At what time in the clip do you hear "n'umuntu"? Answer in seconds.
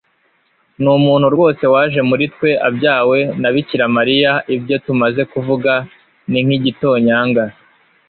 0.81-1.27